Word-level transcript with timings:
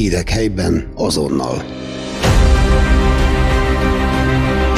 Hírek 0.00 0.28
helyben 0.28 0.92
azonnal. 0.94 1.64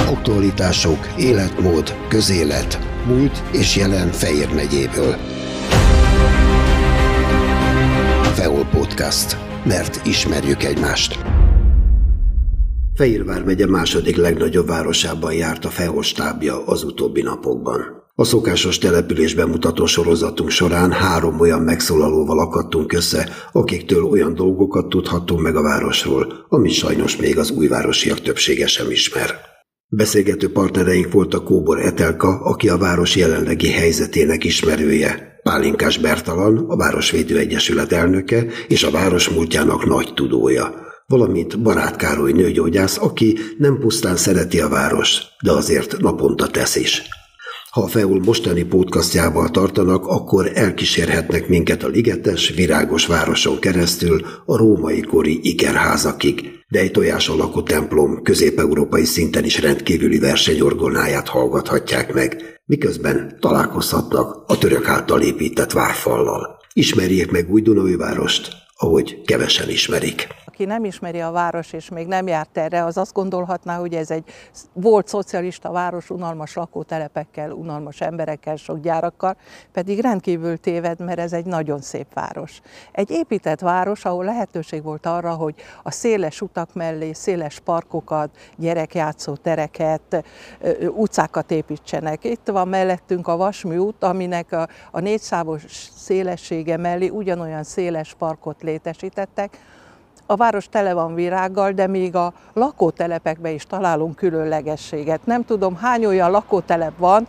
Aktualitások, 0.09 1.09
életmód, 1.19 1.95
közélet, 2.09 2.79
múlt 3.07 3.43
és 3.53 3.77
jelen 3.77 4.09
Fejér 4.09 4.49
megyéből. 4.55 5.17
Feol 8.35 8.65
Podcast. 8.65 9.37
Mert 9.65 10.07
ismerjük 10.07 10.63
egymást. 10.63 11.19
Fejérvár 12.95 13.43
megye 13.43 13.67
második 13.67 14.17
legnagyobb 14.17 14.67
városában 14.67 15.33
járt 15.33 15.65
a 15.65 15.69
Feol 15.69 16.03
stábja 16.03 16.67
az 16.67 16.83
utóbbi 16.83 17.23
napokban. 17.23 18.02
A 18.15 18.25
szokásos 18.25 18.79
település 18.79 19.35
bemutató 19.35 19.87
sorozatunk 19.87 20.51
során 20.51 20.93
három 20.93 21.41
olyan 21.41 21.61
megszólalóval 21.61 22.39
akadtunk 22.39 22.93
össze, 22.93 23.29
akiktől 23.53 24.05
olyan 24.05 24.35
dolgokat 24.35 24.89
tudhattunk 24.89 25.41
meg 25.41 25.57
a 25.57 25.63
városról, 25.63 26.47
amit 26.49 26.73
sajnos 26.73 27.17
még 27.17 27.39
az 27.39 27.51
újvárosiak 27.51 28.21
többsége 28.21 28.67
sem 28.67 28.91
ismer. 28.91 29.35
Beszélgető 29.87 30.53
partnereink 30.53 31.13
volt 31.13 31.35
a 31.35 31.43
Kóbor 31.43 31.79
Etelka, 31.81 32.41
aki 32.41 32.69
a 32.69 32.79
város 32.79 33.17
jelenlegi 33.17 33.71
helyzetének 33.71 34.45
ismerője, 34.45 35.41
Pálinkás 35.43 35.99
Bertalan, 35.99 36.65
a 36.69 36.77
Városvédő 36.77 37.39
Egyesület 37.39 37.93
elnöke 37.93 38.47
és 38.69 38.83
a 38.83 38.91
város 38.91 39.29
múltjának 39.29 39.87
nagy 39.87 40.15
tudója, 40.15 40.75
valamint 41.07 41.63
Barát 41.63 41.97
Károly 41.97 42.33
nőgyógyász, 42.33 42.99
aki 42.99 43.39
nem 43.59 43.79
pusztán 43.79 44.17
szereti 44.17 44.61
a 44.61 44.69
város, 44.69 45.23
de 45.43 45.53
azért 45.53 45.99
naponta 45.99 46.47
tesz 46.47 46.77
is. 46.77 47.03
Ha 47.73 47.83
a 47.83 47.87
Feul 47.87 48.21
mostani 48.25 48.63
podcastjával 48.63 49.51
tartanak, 49.51 50.07
akkor 50.07 50.51
elkísérhetnek 50.55 51.49
minket 51.49 51.83
a 51.83 51.89
ligetes, 51.89 52.51
virágos 52.51 53.07
városon 53.07 53.59
keresztül 53.59 54.27
a 54.47 54.57
római 54.57 55.01
kori 55.01 55.41
ikerházakig, 55.43 56.65
de 56.69 56.79
egy 56.79 56.91
tojás 56.91 57.29
alakú 57.29 57.63
templom 57.63 58.23
közép-európai 58.23 59.05
szinten 59.05 59.45
is 59.45 59.61
rendkívüli 59.61 60.19
versenyorgonáját 60.19 61.29
hallgathatják 61.29 62.13
meg, 62.13 62.61
miközben 62.65 63.37
találkozhatnak 63.41 64.45
a 64.47 64.59
török 64.59 64.89
által 64.89 65.21
épített 65.21 65.73
várfallal. 65.73 66.59
Ismerjék 66.73 67.31
meg 67.31 67.51
új 67.51 67.61
Dunai 67.61 67.97
várost, 67.97 68.53
ahogy 68.77 69.23
kevesen 69.25 69.69
ismerik 69.69 70.29
aki 70.63 70.71
nem 70.71 70.85
ismeri 70.85 71.21
a 71.21 71.31
város 71.31 71.73
és 71.73 71.89
még 71.89 72.07
nem 72.07 72.27
járt 72.27 72.59
erre, 72.59 72.85
az 72.85 72.97
azt 72.97 73.13
gondolhatná, 73.13 73.79
hogy 73.79 73.95
ez 73.95 74.11
egy 74.11 74.25
volt 74.73 75.09
szocialista 75.09 75.71
város 75.71 76.11
unalmas 76.11 76.55
lakótelepekkel, 76.55 77.51
unalmas 77.51 78.01
emberekkel, 78.01 78.57
sok 78.57 78.81
gyárakkal, 78.81 79.37
pedig 79.73 80.01
rendkívül 80.01 80.59
téved, 80.59 81.01
mert 81.01 81.19
ez 81.19 81.33
egy 81.33 81.45
nagyon 81.45 81.81
szép 81.81 82.15
város. 82.15 82.61
Egy 82.93 83.11
épített 83.11 83.61
város, 83.61 84.05
ahol 84.05 84.25
lehetőség 84.25 84.83
volt 84.83 85.07
arra, 85.07 85.35
hogy 85.35 85.55
a 85.83 85.91
széles 85.91 86.41
utak 86.41 86.75
mellé 86.75 87.13
széles 87.13 87.59
parkokat, 87.59 88.31
gyerekjátszó 88.57 89.37
tereket, 89.37 90.25
utcákat 90.89 91.51
építsenek. 91.51 92.25
Itt 92.25 92.49
van 92.49 92.69
mellettünk 92.69 93.29
a 93.29 93.37
Vasmű 93.37 93.77
út, 93.77 94.05
aminek 94.05 94.53
a, 94.53 94.69
a 94.91 95.01
négyszávos 95.01 95.63
szélessége 95.97 96.77
mellé 96.77 97.09
ugyanolyan 97.09 97.63
széles 97.63 98.15
parkot 98.15 98.63
létesítettek, 98.63 99.59
a 100.27 100.37
város 100.37 100.69
tele 100.69 100.95
van 100.95 101.15
virággal, 101.15 101.73
de 101.73 101.87
még 101.87 102.17
a 102.17 102.33
lakótelepekben 102.53 103.53
is 103.53 103.67
találunk 103.67 104.17
különlegességet. 104.17 105.27
Nem 105.27 105.45
tudom, 105.45 105.77
hány 105.77 106.07
olyan 106.07 106.31
lakótelep 106.31 106.99
van, 106.99 107.27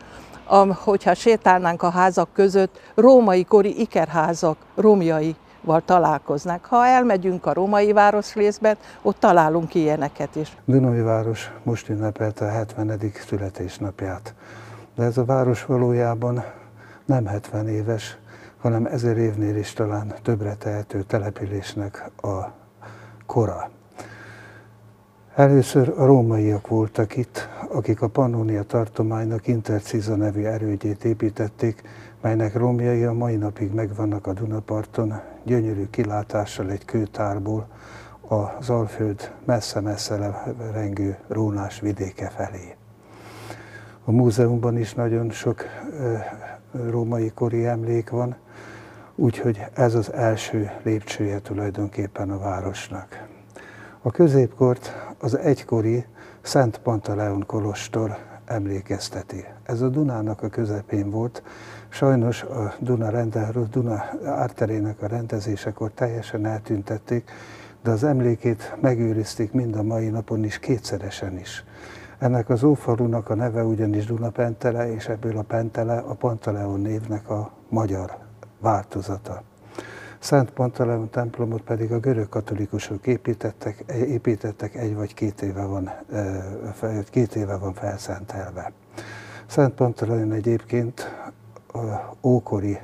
hogyha 0.83 1.13
sétálnánk 1.13 1.81
a 1.81 1.89
házak 1.89 2.29
között, 2.33 2.79
római 2.95 3.43
kori 3.43 3.79
ikerházak 3.79 4.57
romjai 4.75 5.35
val 5.61 5.81
találkoznak. 5.85 6.65
Ha 6.65 6.85
elmegyünk 6.85 7.45
a 7.45 7.53
római 7.53 7.91
városrészben, 7.91 8.77
ott 9.01 9.19
találunk 9.19 9.75
ilyeneket 9.75 10.35
is. 10.35 10.57
Dunai 10.65 11.01
város 11.01 11.51
most 11.63 11.89
ünnepelte 11.89 12.45
a 12.45 12.49
70. 12.49 12.99
születésnapját. 13.27 14.33
De 14.95 15.03
ez 15.03 15.17
a 15.17 15.25
város 15.25 15.65
valójában 15.65 16.43
nem 17.05 17.25
70 17.25 17.67
éves, 17.67 18.17
hanem 18.61 18.85
ezer 18.85 19.17
évnél 19.17 19.55
is 19.55 19.73
talán 19.73 20.13
többre 20.21 20.53
tehető 20.55 21.01
településnek 21.01 22.11
a 22.21 22.61
kora. 23.33 23.69
Először 25.35 25.93
a 25.97 26.05
rómaiak 26.05 26.67
voltak 26.67 27.15
itt, 27.15 27.49
akik 27.69 28.01
a 28.01 28.07
Pannonia 28.07 28.63
tartománynak 28.63 29.47
Interciza 29.47 30.15
nevű 30.15 30.43
erődjét 30.43 31.03
építették, 31.03 31.81
melynek 32.21 32.55
romjai 32.55 33.03
a 33.03 33.13
mai 33.13 33.35
napig 33.35 33.73
megvannak 33.73 34.27
a 34.27 34.33
Dunaparton, 34.33 35.13
gyönyörű 35.43 35.87
kilátással 35.89 36.71
egy 36.71 36.85
kőtárból 36.85 37.67
az 38.27 38.69
Alföld 38.69 39.31
messze-messze 39.45 40.43
rengő 40.73 41.17
rónás 41.27 41.79
vidéke 41.79 42.29
felé. 42.29 42.75
A 44.05 44.11
múzeumban 44.11 44.77
is 44.77 44.93
nagyon 44.93 45.29
sok 45.29 45.65
római 46.71 47.31
kori 47.35 47.65
emlék 47.65 48.09
van, 48.09 48.35
Úgyhogy 49.15 49.65
ez 49.73 49.95
az 49.95 50.13
első 50.13 50.71
lépcsője 50.83 51.39
tulajdonképpen 51.39 52.29
a 52.29 52.37
városnak. 52.37 53.27
A 54.01 54.11
középkort 54.11 55.13
az 55.19 55.37
egykori 55.37 56.05
Szent 56.41 56.77
Pantaleon 56.77 57.43
kolostor 57.45 58.17
emlékezteti. 58.45 59.45
Ez 59.63 59.81
a 59.81 59.89
Dunának 59.89 60.43
a 60.43 60.49
közepén 60.49 61.09
volt. 61.09 61.43
Sajnos 61.89 62.43
a 62.43 62.73
Duna, 62.79 63.09
rende, 63.09 63.49
Duna 63.71 64.03
árterének 64.25 65.01
a 65.01 65.07
rendezésekor 65.07 65.91
teljesen 65.91 66.45
eltüntették, 66.45 67.31
de 67.83 67.91
az 67.91 68.03
emlékét 68.03 68.75
megőrizték 68.81 69.51
mind 69.51 69.75
a 69.75 69.83
mai 69.83 70.09
napon 70.09 70.43
is, 70.43 70.59
kétszeresen 70.59 71.39
is. 71.39 71.63
Ennek 72.19 72.49
az 72.49 72.63
ófalunak 72.63 73.29
a 73.29 73.35
neve 73.35 73.63
ugyanis 73.63 74.05
Pentele, 74.33 74.93
és 74.93 75.07
ebből 75.07 75.37
a 75.37 75.41
Pentele 75.41 75.97
a 75.97 76.13
Pantaleon 76.13 76.81
névnek 76.81 77.29
a 77.29 77.51
magyar 77.69 78.23
változata. 78.63 79.41
Szent 80.19 80.51
Pantaleon 80.51 81.09
templomot 81.09 81.61
pedig 81.61 81.91
a 81.91 81.99
görög 81.99 82.29
katolikusok 82.29 83.07
építettek, 83.07 83.83
építettek 83.87 84.75
egy 84.75 84.95
vagy 84.95 85.13
két 85.13 85.41
éve 85.41 85.65
van, 85.65 85.91
két 87.09 87.35
éve 87.35 87.57
van 87.57 87.73
felszentelve. 87.73 88.71
Szent 89.45 89.73
Pantaleon 89.73 90.31
egyébként 90.31 91.15
ókori 92.21 92.79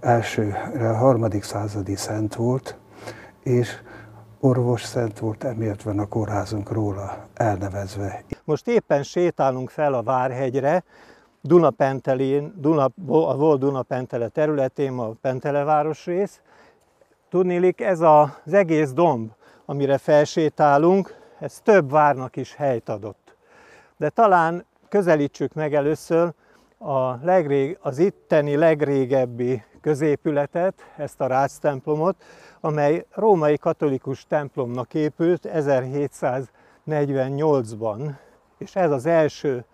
első, 0.00 0.50
harmadik 0.78 1.42
századi 1.42 1.96
szent 1.96 2.34
volt, 2.34 2.76
és 3.42 3.70
orvos 4.40 4.82
szent 4.82 5.18
volt, 5.18 5.44
emiatt 5.44 5.82
van 5.82 5.98
a 5.98 6.06
kórházunk 6.06 6.70
róla 6.70 7.26
elnevezve. 7.34 8.24
Most 8.44 8.68
éppen 8.68 9.02
sétálunk 9.02 9.70
fel 9.70 9.94
a 9.94 10.02
Várhegyre, 10.02 10.84
Dunapentelén, 11.46 12.54
Duna, 12.56 12.84
a 13.06 13.36
volt 13.36 13.60
Dunapentele 13.60 14.28
területén, 14.28 14.98
a 14.98 15.12
Pentele 15.20 15.64
városrész. 15.64 16.40
Tudnélik, 17.28 17.80
ez 17.80 18.00
az 18.00 18.52
egész 18.52 18.92
domb, 18.92 19.30
amire 19.64 19.98
felsétálunk, 19.98 21.14
ez 21.38 21.60
több 21.60 21.90
várnak 21.90 22.36
is 22.36 22.54
helyt 22.54 22.88
adott. 22.88 23.36
De 23.96 24.08
talán 24.08 24.64
közelítsük 24.88 25.52
meg 25.52 25.74
először 25.74 26.32
a 26.78 27.24
legrég, 27.24 27.78
az 27.80 27.98
itteni 27.98 28.56
legrégebbi 28.56 29.62
középületet, 29.80 30.74
ezt 30.96 31.20
a 31.20 31.26
Rácz 31.26 31.58
templomot, 31.58 32.16
amely 32.60 33.06
római 33.10 33.58
katolikus 33.58 34.26
templomnak 34.26 34.94
épült 34.94 35.48
1748-ban, 35.52 38.14
és 38.58 38.76
ez 38.76 38.90
az 38.90 39.06
első 39.06 39.64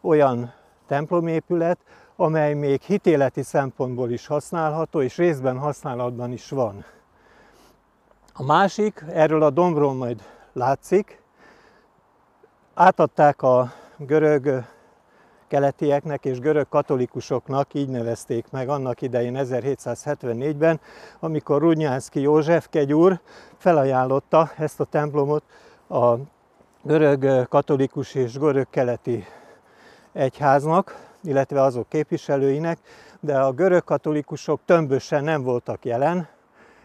olyan 0.00 0.60
templomépület, 0.92 1.78
amely 2.16 2.54
még 2.54 2.80
hitéleti 2.80 3.42
szempontból 3.42 4.10
is 4.10 4.26
használható, 4.26 5.02
és 5.02 5.16
részben 5.16 5.58
használatban 5.58 6.32
is 6.32 6.48
van. 6.48 6.84
A 8.32 8.44
másik, 8.44 9.04
erről 9.08 9.42
a 9.42 9.50
dombról 9.50 9.94
majd 9.94 10.22
látszik, 10.52 11.22
átadták 12.74 13.42
a 13.42 13.72
görög 13.96 14.64
keletieknek 15.48 16.24
és 16.24 16.38
görög 16.38 16.68
katolikusoknak, 16.68 17.74
így 17.74 17.88
nevezték 17.88 18.50
meg 18.50 18.68
annak 18.68 19.02
idején 19.02 19.36
1774-ben, 19.38 20.80
amikor 21.20 21.60
Rudnyánszki 21.60 22.20
József 22.20 22.68
kegyúr 22.70 23.20
felajánlotta 23.56 24.50
ezt 24.56 24.80
a 24.80 24.84
templomot 24.84 25.44
a 25.88 26.14
görög 26.82 27.48
katolikus 27.48 28.14
és 28.14 28.38
görög 28.38 28.66
keleti 28.70 29.24
egyháznak, 30.12 31.10
illetve 31.22 31.62
azok 31.62 31.88
képviselőinek, 31.88 32.78
de 33.20 33.38
a 33.38 33.52
görög 33.52 33.84
katolikusok 33.84 34.60
tömbösen 34.64 35.24
nem 35.24 35.42
voltak 35.42 35.84
jelen, 35.84 36.28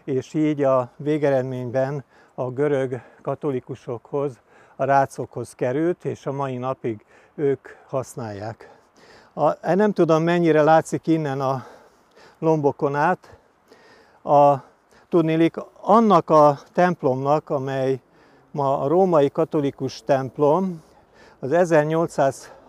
és 0.04 0.34
így 0.34 0.62
a 0.62 0.90
végeredményben 0.96 2.04
a 2.34 2.50
görög 2.50 3.00
katolikusokhoz, 3.22 4.38
a 4.76 4.84
rácokhoz 4.84 5.54
került, 5.54 6.04
és 6.04 6.26
a 6.26 6.32
mai 6.32 6.56
napig 6.56 7.04
ők 7.34 7.68
használják. 7.86 8.70
A, 9.34 9.74
nem 9.74 9.92
tudom 9.92 10.22
mennyire 10.22 10.62
látszik 10.62 11.06
innen 11.06 11.40
a 11.40 11.64
lombokon 12.38 12.94
át, 12.94 13.36
a 14.22 14.56
Tudnélik, 15.08 15.56
annak 15.80 16.30
a 16.30 16.58
templomnak, 16.72 17.50
amely 17.50 18.00
ma 18.50 18.80
a 18.80 18.88
római 18.88 19.30
katolikus 19.30 20.02
templom, 20.04 20.82
az 21.38 21.52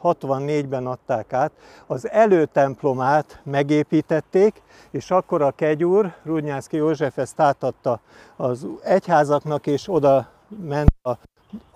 1864-ben 0.03 0.87
adták 0.87 1.33
át, 1.33 1.51
az 1.87 2.09
előtemplomát 2.09 3.41
megépítették, 3.43 4.61
és 4.91 5.11
akkor 5.11 5.41
a 5.41 5.51
kegyúr, 5.51 6.13
Rudnyánszki 6.23 6.77
József 6.77 7.17
ezt 7.17 7.39
átadta 7.39 7.99
az 8.35 8.67
egyházaknak, 8.83 9.67
és 9.67 9.89
oda 9.89 10.27
ment 10.47 10.93
a, 11.01 11.09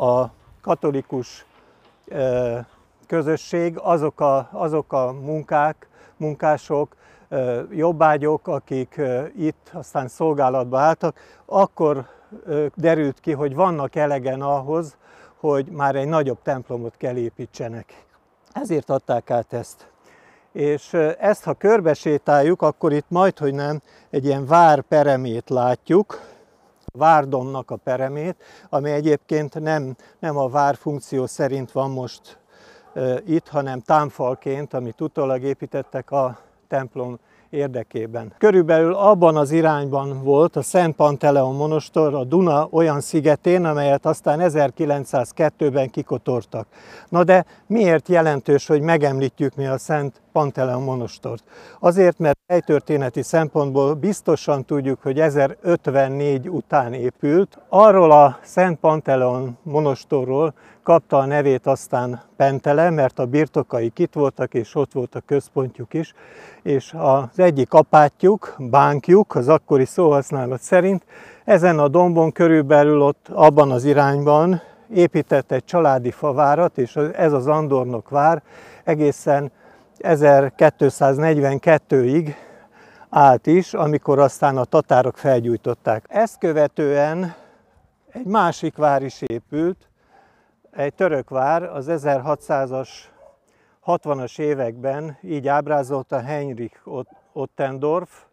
a 0.05 0.31
katolikus 0.61 1.45
e, 2.11 2.67
közösség, 3.07 3.77
azok 3.77 4.19
a, 4.21 4.49
azok 4.51 4.93
a 4.93 5.11
munkák, 5.11 5.87
munkások, 6.17 6.95
e, 7.29 7.65
jobbágyok, 7.71 8.47
akik 8.47 8.97
e, 8.97 9.31
itt 9.37 9.69
aztán 9.73 10.07
szolgálatba 10.07 10.79
álltak, 10.79 11.19
akkor 11.45 12.05
derült 12.75 13.19
ki, 13.19 13.31
hogy 13.31 13.55
vannak 13.55 13.95
elegen 13.95 14.41
ahhoz, 14.41 14.97
hogy 15.39 15.65
már 15.65 15.95
egy 15.95 16.07
nagyobb 16.07 16.41
templomot 16.41 16.97
kell 16.97 17.15
építsenek. 17.15 18.05
Ezért 18.53 18.89
adták 18.89 19.31
át 19.31 19.53
ezt. 19.53 19.87
És 20.51 20.93
ezt, 21.19 21.43
ha 21.43 21.53
körbesétáljuk, 21.53 22.61
akkor 22.61 22.93
itt 22.93 23.09
majd, 23.09 23.37
hogy 23.37 23.53
nem, 23.53 23.81
egy 24.09 24.25
ilyen 24.25 24.45
vár 24.45 24.81
peremét 24.81 25.49
látjuk, 25.49 26.21
várdomnak 26.97 27.71
a 27.71 27.75
peremét, 27.75 28.35
ami 28.69 28.91
egyébként 28.91 29.59
nem, 29.59 29.95
nem 30.19 30.37
a 30.37 30.49
vár 30.49 30.75
funkció 30.75 31.25
szerint 31.25 31.71
van 31.71 31.91
most 31.91 32.37
itt, 33.25 33.47
hanem 33.47 33.79
támfalként, 33.79 34.73
amit 34.73 35.01
utólag 35.01 35.43
építettek 35.43 36.11
a 36.11 36.39
templom 36.67 37.19
érdekében. 37.53 38.33
Körülbelül 38.37 38.93
abban 38.93 39.37
az 39.37 39.51
irányban 39.51 40.23
volt 40.23 40.55
a 40.55 40.61
Szent 40.61 40.95
Panteleon 40.95 41.55
monostor 41.55 42.13
a 42.13 42.23
Duna 42.23 42.67
olyan 42.71 43.01
szigetén, 43.01 43.65
amelyet 43.65 44.05
aztán 44.05 44.39
1902-ben 44.41 45.89
kikotortak. 45.89 46.67
Na 47.09 47.23
de 47.23 47.45
miért 47.67 48.09
jelentős, 48.09 48.67
hogy 48.67 48.81
megemlítjük 48.81 49.55
mi 49.55 49.65
a 49.65 49.77
Szent 49.77 50.21
Panteleon 50.33 50.83
monostort? 50.83 51.43
Azért, 51.79 52.19
mert 52.19 52.37
helytörténeti 52.47 53.21
szempontból 53.21 53.93
biztosan 53.93 54.65
tudjuk, 54.65 55.01
hogy 55.01 55.19
1054 55.19 56.49
után 56.49 56.93
épült. 56.93 57.57
Arról 57.69 58.11
a 58.11 58.39
Szent 58.41 58.79
Panteleon 58.79 59.57
monostorról 59.61 60.53
kapta 60.83 61.17
a 61.17 61.25
nevét 61.25 61.67
aztán 61.67 62.21
Pentele, 62.35 62.89
mert 62.89 63.19
a 63.19 63.25
birtokai 63.25 63.91
itt 63.95 64.13
voltak, 64.13 64.53
és 64.53 64.75
ott 64.75 64.91
volt 64.91 65.15
a 65.15 65.21
központjuk 65.25 65.93
is, 65.93 66.13
és 66.63 66.93
az 66.97 67.39
egyik 67.39 67.73
apátjuk, 67.73 68.55
bánkjuk, 68.57 69.35
az 69.35 69.47
akkori 69.47 69.85
szóhasználat 69.85 70.61
szerint, 70.61 71.03
ezen 71.45 71.79
a 71.79 71.87
dombon 71.87 72.31
körülbelül 72.31 73.01
ott 73.01 73.27
abban 73.31 73.71
az 73.71 73.85
irányban 73.85 74.61
épített 74.93 75.51
egy 75.51 75.65
családi 75.65 76.11
favárat, 76.11 76.77
és 76.77 76.95
ez 76.95 77.33
az 77.33 77.47
Andornok 77.47 78.09
vár 78.09 78.43
egészen 78.83 79.51
1242-ig 80.03 82.35
állt 83.09 83.47
is, 83.47 83.73
amikor 83.73 84.19
aztán 84.19 84.57
a 84.57 84.65
tatárok 84.65 85.17
felgyújtották. 85.17 86.05
Ezt 86.07 86.37
követően 86.37 87.35
egy 88.11 88.25
másik 88.25 88.75
vár 88.75 89.03
is 89.03 89.21
épült, 89.21 89.89
egy 90.71 90.93
török 90.93 91.29
vár 91.29 91.63
az 91.63 91.85
1600-as, 91.89 92.89
60-as 93.85 94.39
években 94.39 95.17
így 95.21 95.47
ábrázolta 95.47 96.21
Heinrich 96.21 96.87
Ottendorf. 97.33 98.23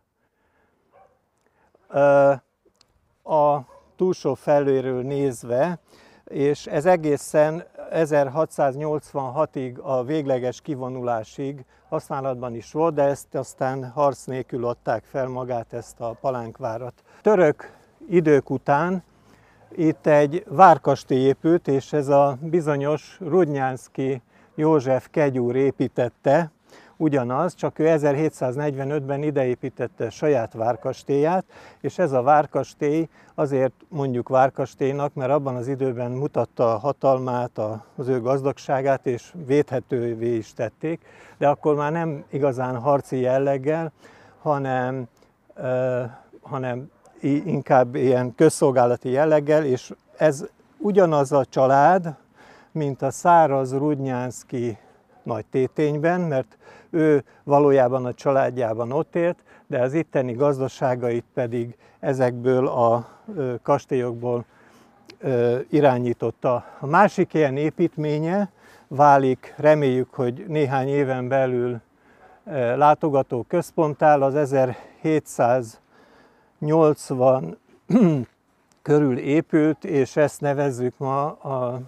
A 3.23 3.59
túlsó 3.97 4.35
felőről 4.35 5.03
nézve, 5.03 5.79
és 6.25 6.67
ez 6.67 6.87
egészen 6.87 7.65
1686-ig 7.91 9.81
a 9.81 10.05
végleges 10.05 10.61
kivonulásig 10.61 11.65
használatban 11.89 12.55
is 12.55 12.73
volt, 12.73 12.95
de 12.95 13.03
ezt 13.03 13.35
aztán 13.35 13.91
harc 13.91 14.25
nélkül 14.25 14.67
adták 14.67 15.05
fel 15.05 15.29
magát 15.29 15.73
ezt 15.73 16.01
a 16.01 16.17
palánkvárat. 16.21 17.03
Török 17.23 17.77
idők 18.09 18.51
után 18.51 19.03
itt 19.73 20.07
egy 20.07 20.45
várkastély 20.49 21.23
épült, 21.23 21.69
és 21.69 21.93
ez 21.93 22.09
a 22.09 22.39
bizonyos 22.41 23.19
Rudnyánszki 23.21 24.23
József 24.55 25.09
kegyúr 25.11 25.57
építette, 25.57 26.51
ugyanaz, 27.01 27.55
csak 27.55 27.79
ő 27.79 27.85
1745-ben 27.89 29.23
ideépítette 29.23 30.11
saját 30.11 30.53
várkastélyát, 30.53 31.45
és 31.81 31.99
ez 31.99 32.13
a 32.13 32.23
várkastély 32.23 33.09
azért 33.35 33.73
mondjuk 33.89 34.29
várkastélynak, 34.29 35.15
mert 35.15 35.31
abban 35.31 35.57
az 35.57 35.69
időben 35.69 36.11
mutatta 36.11 36.75
a 36.75 36.79
hatalmát, 36.79 37.59
az 37.97 38.09
ő 38.09 38.21
gazdagságát, 38.21 39.07
és 39.07 39.33
védhetővé 39.47 40.37
is 40.37 40.53
tették, 40.53 41.01
de 41.39 41.49
akkor 41.49 41.75
már 41.75 41.93
nem 41.93 42.25
igazán 42.31 42.77
harci 42.77 43.21
jelleggel, 43.21 43.93
hanem, 44.41 45.09
hanem 46.43 46.91
inkább 47.45 47.95
ilyen 47.95 48.35
közszolgálati 48.35 49.11
jelleggel, 49.11 49.65
és 49.65 49.93
ez 50.17 50.45
ugyanaz 50.79 51.33
a 51.33 51.45
család, 51.45 52.15
mint 52.73 53.03
a 53.03 53.11
száraz 53.11 53.73
Rudnyánszki 53.73 54.79
nagy 55.31 55.45
tétényben, 55.51 56.21
mert 56.21 56.59
ő 56.91 57.25
valójában 57.45 58.05
a 58.05 58.15
családjában 58.15 58.93
ott 58.93 59.17
élt, 59.17 59.39
de 59.67 59.81
az 59.81 59.95
itteni 59.95 60.33
gazdaságait 60.33 61.25
pedig 61.35 61.77
ezekből 62.01 62.67
a 62.67 63.09
kastélyokból 63.63 64.45
irányította. 65.71 66.65
A 66.81 66.87
másik 66.87 67.35
ilyen 67.35 67.57
építménye 67.57 68.51
válik, 68.89 69.55
reméljük, 69.57 70.15
hogy 70.15 70.45
néhány 70.49 70.89
éven 70.89 71.29
belül 71.29 71.81
látogató 72.77 73.45
központtál 73.49 74.23
az 74.23 74.35
1700 74.35 75.81
80 76.59 77.59
körül 78.83 79.19
épült, 79.19 79.85
és 79.85 80.17
ezt 80.17 80.41
nevezzük 80.41 80.99
ma 80.99 81.27
a 81.27 81.81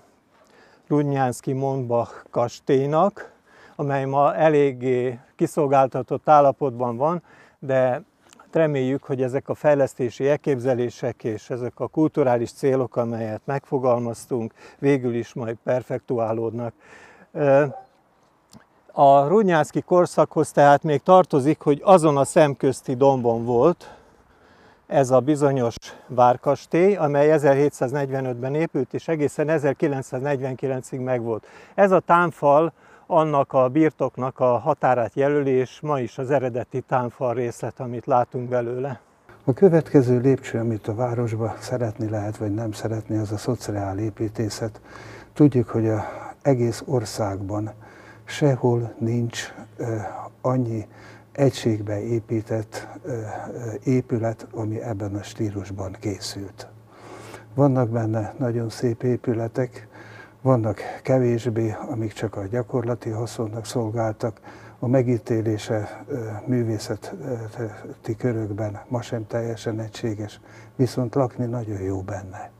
Rudnyánszki 0.86 1.52
Monbach 1.52 2.24
kastélynak, 2.30 3.31
amely 3.82 4.04
ma 4.04 4.34
eléggé 4.34 5.18
kiszolgáltatott 5.36 6.28
állapotban 6.28 6.96
van, 6.96 7.22
de 7.58 8.02
reméljük, 8.52 9.02
hogy 9.02 9.22
ezek 9.22 9.48
a 9.48 9.54
fejlesztési 9.54 10.28
elképzelések 10.28 11.24
és 11.24 11.50
ezek 11.50 11.80
a 11.80 11.86
kulturális 11.86 12.52
célok, 12.52 12.96
amelyet 12.96 13.40
megfogalmaztunk, 13.44 14.52
végül 14.78 15.14
is 15.14 15.34
majd 15.34 15.56
perfektuálódnak. 15.64 16.74
A 18.92 19.26
Rudnyánszki 19.26 19.80
korszakhoz 19.80 20.50
tehát 20.52 20.82
még 20.82 21.02
tartozik, 21.02 21.60
hogy 21.60 21.80
azon 21.84 22.16
a 22.16 22.24
szemközti 22.24 22.94
dombon 22.94 23.44
volt, 23.44 23.96
ez 24.86 25.10
a 25.10 25.20
bizonyos 25.20 25.74
várkastély, 26.06 26.96
amely 26.96 27.28
1745-ben 27.32 28.54
épült, 28.54 28.94
és 28.94 29.08
egészen 29.08 29.46
1949-ig 29.50 31.04
megvolt. 31.04 31.46
Ez 31.74 31.90
a 31.90 32.00
támfal 32.00 32.72
annak 33.06 33.52
a 33.52 33.68
birtoknak 33.68 34.38
a 34.38 34.58
határát 34.58 35.14
jelöli, 35.14 35.50
és 35.50 35.80
ma 35.80 36.00
is 36.00 36.18
az 36.18 36.30
eredeti 36.30 36.80
támfal 36.80 37.34
részlet, 37.34 37.80
amit 37.80 38.06
látunk 38.06 38.48
belőle. 38.48 39.00
A 39.44 39.52
következő 39.52 40.18
lépcső, 40.18 40.58
amit 40.58 40.88
a 40.88 40.94
városba 40.94 41.54
szeretni 41.58 42.08
lehet, 42.08 42.36
vagy 42.36 42.54
nem 42.54 42.72
szeretni, 42.72 43.16
az 43.16 43.32
a 43.32 43.36
szociál 43.36 43.98
építészet. 43.98 44.80
Tudjuk, 45.32 45.68
hogy 45.68 45.88
a 45.88 46.04
egész 46.42 46.82
országban 46.86 47.70
sehol 48.24 48.94
nincs 48.98 49.54
annyi 50.40 50.86
egységbe 51.32 52.02
épített 52.02 52.88
épület, 53.84 54.46
ami 54.52 54.82
ebben 54.82 55.14
a 55.14 55.22
stílusban 55.22 55.96
készült. 56.00 56.68
Vannak 57.54 57.88
benne 57.88 58.34
nagyon 58.38 58.68
szép 58.68 59.02
épületek, 59.02 59.88
vannak 60.42 60.80
kevésbé, 61.02 61.74
amik 61.88 62.12
csak 62.12 62.36
a 62.36 62.46
gyakorlati 62.46 63.10
haszonnak 63.10 63.66
szolgáltak, 63.66 64.40
a 64.78 64.86
megítélése 64.86 66.04
művészeti 66.46 68.16
körökben 68.18 68.80
ma 68.88 69.02
sem 69.02 69.26
teljesen 69.26 69.80
egységes, 69.80 70.40
viszont 70.76 71.14
lakni 71.14 71.46
nagyon 71.46 71.80
jó 71.80 72.00
benne. 72.00 72.50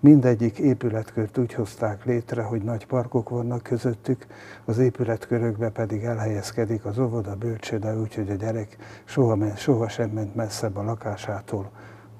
Mindegyik 0.00 0.58
épületkört 0.58 1.38
úgy 1.38 1.54
hozták 1.54 2.04
létre, 2.04 2.42
hogy 2.42 2.62
nagy 2.62 2.86
parkok 2.86 3.28
vannak 3.28 3.62
közöttük, 3.62 4.26
az 4.64 4.78
épületkörökbe 4.78 5.70
pedig 5.70 6.02
elhelyezkedik 6.02 6.84
az 6.84 6.98
óvoda, 6.98 7.34
bölcsőde, 7.34 7.96
úgyhogy 7.96 8.30
a 8.30 8.34
gyerek 8.34 8.76
soha, 9.04 9.56
soha 9.56 9.88
sem 9.88 10.10
ment 10.10 10.34
messzebb 10.34 10.76
a 10.76 10.82
lakásától 10.82 11.70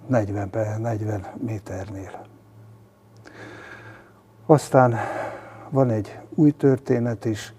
40, 0.07 0.51
40 0.81 1.27
méternél. 1.41 2.34
Aztán 4.47 4.95
van 5.71 5.91
egy 5.91 6.19
új 6.35 6.51
történet 6.51 7.25
is, 7.25 7.55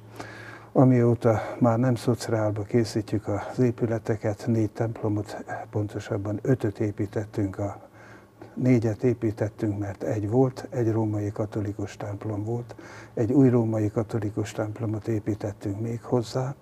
Amióta 0.72 1.42
már 1.60 1.80
nem 1.80 1.96
szociálba 1.96 2.62
készítjük 2.62 3.27
az 3.27 3.60
épületeket, 3.60 4.44
négy 4.48 4.70
templomot, 4.70 5.44
pontosabban 5.70 6.39
ötöt 6.42 6.80
építettünk, 6.80 7.58
a 7.60 7.77
négyet 8.54 9.04
építettünk, 9.04 9.80
mert 9.80 10.04
egy 10.04 10.30
volt, 10.30 10.68
egy 10.70 10.92
római 10.92 11.32
katolikus 11.32 11.98
templom 11.98 12.44
volt, 12.44 12.75
egy 13.13 13.32
új 13.32 13.50
római 13.50 13.92
katolikus 13.92 14.51
templomot 14.51 15.08
építettünk 15.08 15.80
még 15.80 16.01
hozzá, 16.01 16.56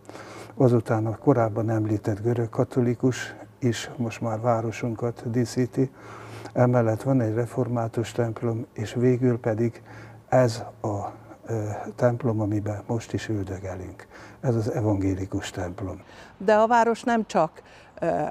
azután 0.56 1.06
a 1.06 1.18
korábban 1.18 1.70
említett 1.70 2.22
görög 2.22 2.50
katolikus 2.50 3.36
is 3.60 3.90
most 3.96 4.22
már 4.22 4.40
városunkat 4.40 5.30
díszíti, 5.32 5.92
emellett 6.54 7.02
van 7.02 7.22
egy 7.22 7.34
református 7.34 8.12
templom, 8.12 8.66
és 8.74 8.94
végül 8.94 9.40
pedig 9.40 9.82
ez 10.34 10.64
a 10.82 11.12
templom, 11.96 12.42
amiben 12.42 12.84
most 12.88 13.14
is 13.14 13.28
üldögelünk. 13.28 14.08
Ez 14.42 14.56
az 14.56 14.72
evangélikus 14.72 15.50
templom. 15.50 16.02
De 16.38 16.56
a 16.56 16.68
város 16.68 17.04
nem 17.04 17.26
csak 17.26 17.62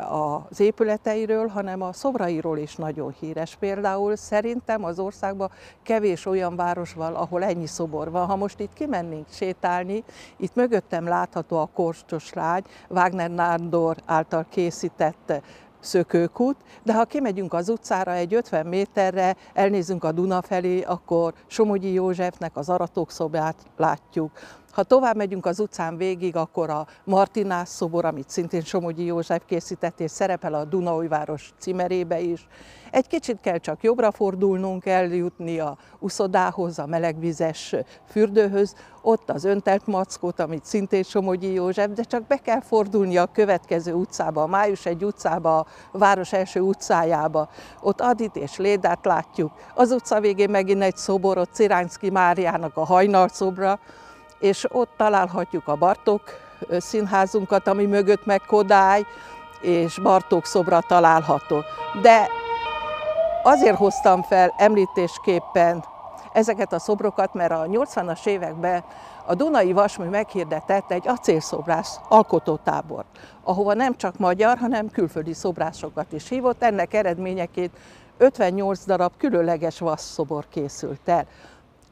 az 0.08 0.60
épületeiről, 0.60 1.46
hanem 1.46 1.82
a 1.82 1.92
szobrairól 1.92 2.58
is 2.58 2.76
nagyon 2.76 3.14
híres. 3.20 3.56
Például 3.56 4.16
szerintem 4.16 4.84
az 4.84 4.98
országban 4.98 5.50
kevés 5.82 6.26
olyan 6.26 6.56
város 6.56 6.92
van, 6.92 7.14
ahol 7.14 7.44
ennyi 7.44 7.66
szobor 7.66 8.10
van. 8.10 8.26
Ha 8.26 8.36
most 8.36 8.60
itt 8.60 8.72
kimennénk 8.72 9.26
sétálni, 9.30 10.04
itt 10.36 10.54
mögöttem 10.54 11.06
látható 11.06 11.58
a 11.58 11.68
Korstos 11.74 12.32
lágy, 12.32 12.64
Wagner 12.88 13.30
Nándor 13.30 13.96
által 14.06 14.46
készített 14.48 15.42
szökőkút, 15.82 16.56
de 16.82 16.94
ha 16.94 17.04
kimegyünk 17.04 17.52
az 17.52 17.68
utcára 17.68 18.12
egy 18.12 18.34
50 18.34 18.66
méterre, 18.66 19.36
elnézünk 19.54 20.04
a 20.04 20.12
Duna 20.12 20.42
felé, 20.42 20.82
akkor 20.82 21.34
Somogyi 21.46 21.92
Józsefnek 21.92 22.56
az 22.56 22.68
aratók 22.68 23.10
szobát 23.10 23.56
látjuk. 23.76 24.30
Ha 24.72 24.82
tovább 24.82 25.16
megyünk 25.16 25.46
az 25.46 25.60
utcán 25.60 25.96
végig, 25.96 26.36
akkor 26.36 26.70
a 26.70 26.86
Martinás 27.04 27.68
szobor, 27.68 28.04
amit 28.04 28.30
szintén 28.30 28.60
Somogyi 28.60 29.04
József 29.04 29.42
készített, 29.46 30.00
és 30.00 30.10
szerepel 30.10 30.54
a 30.54 30.64
Dunaújváros 30.64 31.52
cimerébe 31.58 32.20
is. 32.20 32.46
Egy 32.90 33.06
kicsit 33.06 33.40
kell 33.40 33.58
csak 33.58 33.82
jobbra 33.82 34.10
fordulnunk, 34.10 34.86
eljutni 34.86 35.58
a 35.58 35.76
uszodához, 35.98 36.78
a 36.78 36.86
melegvizes 36.86 37.74
fürdőhöz, 38.08 38.74
ott 39.02 39.30
az 39.30 39.44
öntelt 39.44 39.86
mackót, 39.86 40.40
amit 40.40 40.64
szintén 40.64 41.02
Somogyi 41.02 41.52
József, 41.52 41.90
de 41.90 42.02
csak 42.02 42.26
be 42.26 42.36
kell 42.36 42.60
fordulni 42.60 43.16
a 43.16 43.26
következő 43.32 43.92
utcába, 43.92 44.42
a 44.42 44.46
Május 44.46 44.86
egy 44.86 45.04
utcába, 45.04 45.66
a 45.92 45.98
város 45.98 46.32
első 46.32 46.60
utcájába. 46.60 47.48
Ott 47.80 48.00
Adit 48.00 48.36
és 48.36 48.56
Lédát 48.56 49.04
látjuk. 49.04 49.52
Az 49.74 49.90
utca 49.90 50.20
végén 50.20 50.50
megint 50.50 50.82
egy 50.82 50.96
szobor, 50.96 51.38
ott 51.38 51.52
Ciránszki 51.52 52.10
Máriának 52.10 52.76
a 52.76 52.84
hajnal 52.84 53.28
szobra, 53.28 53.80
és 54.42 54.66
ott 54.72 54.90
találhatjuk 54.96 55.68
a 55.68 55.76
Bartók 55.76 56.22
színházunkat, 56.78 57.66
ami 57.66 57.86
mögött 57.86 58.26
meg 58.26 58.40
Kodály 58.46 59.06
és 59.60 59.98
Bartók 59.98 60.44
szobra 60.44 60.80
található. 60.80 61.62
De 62.02 62.28
azért 63.42 63.76
hoztam 63.76 64.22
fel 64.22 64.54
említésképpen 64.56 65.84
ezeket 66.32 66.72
a 66.72 66.78
szobrokat, 66.78 67.34
mert 67.34 67.50
a 67.50 67.66
80-as 67.66 68.26
években 68.26 68.84
a 69.26 69.34
Dunai 69.34 69.72
Vasmű 69.72 70.08
meghirdetett 70.08 70.90
egy 70.90 71.08
acélszobrász 71.08 72.00
alkotótábor, 72.08 73.04
ahova 73.42 73.74
nem 73.74 73.96
csak 73.96 74.18
magyar, 74.18 74.58
hanem 74.58 74.90
külföldi 74.90 75.32
szobrászokat 75.32 76.12
is 76.12 76.28
hívott. 76.28 76.62
Ennek 76.62 76.94
eredményeként 76.94 77.70
58 78.18 78.84
darab 78.84 79.12
különleges 79.18 79.78
vasszobor 79.78 80.44
készült 80.48 81.00
el. 81.04 81.26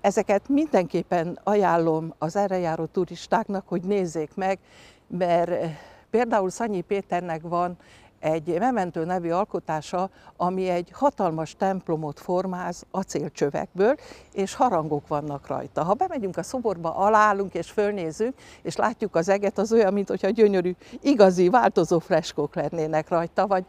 Ezeket 0.01 0.49
mindenképpen 0.49 1.39
ajánlom 1.43 2.15
az 2.19 2.37
erre 2.37 2.59
járó 2.59 2.85
turistáknak, 2.85 3.69
hogy 3.69 3.83
nézzék 3.83 4.35
meg, 4.35 4.59
mert 5.07 5.51
eh, 5.51 5.77
például 6.11 6.51
Szanyi 6.51 6.81
Péternek 6.81 7.41
van 7.43 7.77
egy 8.21 8.59
Mementő 8.59 9.05
nevű 9.05 9.31
alkotása, 9.31 10.11
ami 10.37 10.69
egy 10.69 10.91
hatalmas 10.93 11.57
templomot 11.57 12.21
formáz 12.21 12.85
acélcsövekből, 12.91 13.95
és 14.33 14.55
harangok 14.55 15.09
vannak 15.09 15.47
rajta. 15.47 15.83
Ha 15.83 15.95
bemegyünk 15.95 16.37
a 16.37 16.43
szoborba, 16.43 16.97
alállunk 16.97 17.55
és 17.55 17.71
fölnézünk, 17.71 18.35
és 18.63 18.77
látjuk 18.77 19.17
az 19.17 19.29
eget, 19.29 19.59
az 19.59 19.73
olyan, 19.73 19.93
mintha 19.93 20.29
gyönyörű, 20.29 20.75
igazi, 21.01 21.49
változó 21.49 21.99
freskók 21.99 22.55
lennének 22.55 23.09
rajta, 23.09 23.47
vagy 23.47 23.65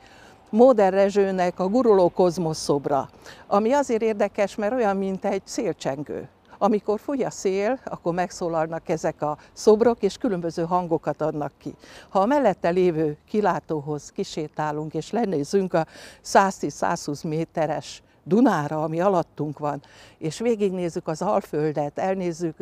Móder 0.51 0.93
Rezsőnek 0.93 1.60
a 1.60 1.67
guruló 1.67 2.10
kozmosz 2.10 2.58
szobra, 2.58 3.10
ami 3.48 3.72
azért 3.72 4.01
érdekes, 4.01 4.55
mert 4.55 4.74
olyan, 4.74 4.98
mint 4.98 5.25
egy 5.25 5.41
szélcsengő. 5.46 6.29
Amikor 6.58 7.00
fúj 7.00 7.24
a 7.24 7.29
szél, 7.29 7.79
akkor 7.86 8.13
megszólalnak 8.13 8.89
ezek 8.89 9.22
a 9.22 9.38
szobrok, 9.53 10.03
és 10.03 10.17
különböző 10.17 10.63
hangokat 10.63 11.22
adnak 11.22 11.51
ki. 11.58 11.75
Ha 12.10 12.20
a 12.20 12.25
mellette 12.25 12.70
lévő 12.70 13.17
kilátóhoz 13.27 14.10
kisétálunk, 14.10 14.93
és 14.93 15.12
lenézünk 15.12 15.74
a 15.74 15.86
110-120 16.24 17.27
méteres 17.27 18.03
Dunára, 18.24 18.84
ami 18.84 19.01
alattunk 19.01 19.60
van, 19.60 19.82
és 20.18 20.40
végignézzük 20.40 21.08
az 21.08 21.22
Alföldet, 21.22 21.98
elnézzük 21.98 22.56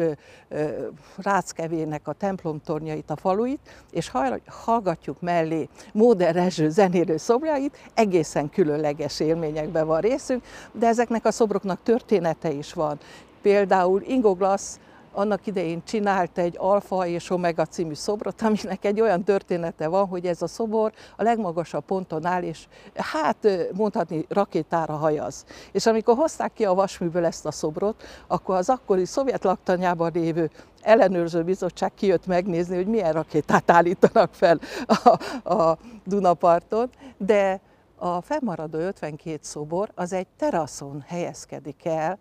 Ráckevének 1.18 2.08
a 2.08 2.13
templomtornyait, 2.13 3.10
a 3.10 3.16
faluit, 3.16 3.60
és 3.92 4.12
hallgatjuk 4.48 5.22
mellé 5.22 5.70
Móder 5.94 6.36
Rezső 6.36 6.70
zenélő 6.70 7.18
szobrait, 7.18 7.78
egészen 7.94 8.50
különleges 8.50 9.20
élményekben 9.20 9.88
van 9.88 10.01
részünk, 10.01 10.44
de 10.72 10.88
ezeknek 10.88 11.25
a 11.25 11.32
szobroknak 11.32 11.80
története 11.84 12.51
is 12.51 12.74
van. 12.74 13.00
Például 13.42 14.01
Ingo 14.08 14.34
Glass 14.34 14.75
annak 15.12 15.48
idején 15.48 15.84
csinált 15.86 16.38
egy 16.38 16.56
Alfa 16.58 17.08
és 17.08 17.30
Omega 17.30 17.66
című 17.66 17.94
szobrot, 17.94 18.42
aminek 18.42 18.86
egy 18.86 19.01
olyan 19.01 19.24
története 19.24 19.88
van, 19.88 20.08
hogy 20.08 20.25
ez 20.25 20.42
a 20.42 20.48
szobor 20.48 20.92
a 21.18 21.24
legmagasabb 21.24 21.86
ponton 21.86 22.25
áll, 22.25 22.44
és 22.44 22.68
hát 22.96 23.48
mondhatni 23.74 24.25
rakétára 24.30 24.94
hajaz. 24.94 25.46
És 25.72 25.86
amikor 25.86 26.16
hozták 26.16 26.54
ki 26.54 26.66
a 26.66 26.74
vasműből 26.74 27.25
ezt 27.25 27.46
a 27.46 27.51
szobrot, 27.51 28.04
akkor 28.28 28.56
az 28.56 28.70
akkori 28.70 29.06
szovjet 29.06 29.44
laktanyában 29.44 30.12
lévő 30.13 30.50
ellenőrző 30.82 31.44
bizottság 31.44 31.94
kijött 31.94 32.25
megnézni, 32.25 32.75
hogy 32.75 32.88
milyen 32.88 33.13
rakétát 33.13 33.72
állítanak 33.72 34.34
fel 34.34 34.60
a, 34.88 35.10
a 35.54 35.78
Dunaparton, 36.06 36.89
de 37.18 37.62
a 37.96 38.22
fennmaradó 38.22 38.78
52 38.78 39.39
szobor 39.42 39.92
az 39.96 40.13
egy 40.13 40.28
teraszon 40.38 41.04
helyezkedik 41.08 41.86
el, 41.86 42.20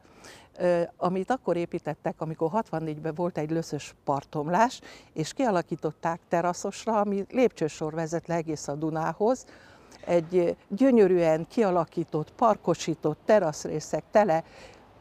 amit 0.97 1.31
akkor 1.31 1.57
építettek, 1.57 2.21
amikor 2.21 2.51
64-ben 2.53 3.15
volt 3.15 3.39
egy 3.39 3.51
löszös 3.51 3.95
partomlás, 4.05 4.81
és 5.13 5.33
kialakították 5.33 6.21
teraszosra, 6.29 7.01
ami 7.01 7.25
lépcsősor 7.31 7.95
vezet 7.95 8.27
le 8.27 8.35
egész 8.35 8.69
a 8.69 8.75
Dunához, 8.75 9.47
egy 10.07 10.57
gyönyörűen 10.69 11.47
kialakított, 11.49 12.33
parkosított 12.33 13.19
teraszrészek 13.25 14.05
tele 14.11 14.45